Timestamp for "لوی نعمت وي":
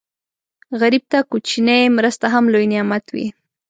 2.53-3.27